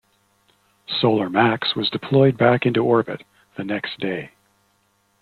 [0.87, 3.23] Solar Max was deployed back into orbit
[3.55, 4.31] the next day.